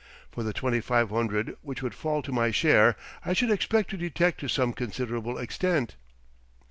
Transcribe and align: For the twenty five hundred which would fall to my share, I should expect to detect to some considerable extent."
For 0.31 0.41
the 0.41 0.51
twenty 0.51 0.81
five 0.81 1.11
hundred 1.11 1.57
which 1.61 1.83
would 1.83 1.93
fall 1.93 2.23
to 2.23 2.31
my 2.31 2.49
share, 2.49 2.95
I 3.23 3.33
should 3.33 3.51
expect 3.51 3.91
to 3.91 3.97
detect 3.97 4.39
to 4.39 4.47
some 4.47 4.73
considerable 4.73 5.37
extent." 5.37 5.95